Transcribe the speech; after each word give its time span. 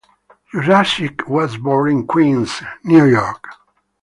Jurasik 0.51 1.27
was 1.27 1.57
born 1.57 1.91
in 1.91 2.07
Queens, 2.07 2.63
New 2.83 3.05
York. 3.05 3.47